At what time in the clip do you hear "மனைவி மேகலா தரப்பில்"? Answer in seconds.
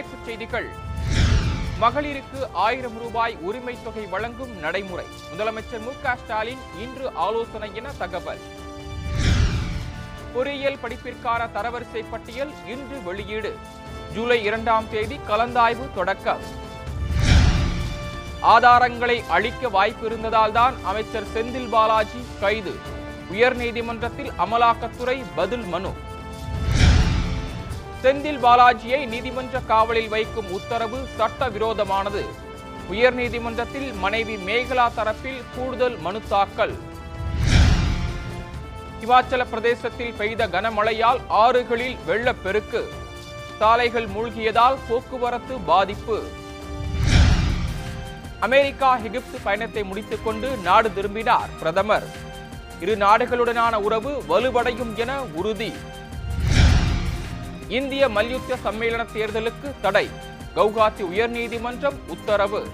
33.94-35.42